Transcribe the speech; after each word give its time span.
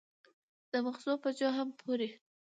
د 0.71 0.73
مغزو 0.85 1.13
په 1.23 1.29
حجم 1.37 1.67
پورې 1.79 2.09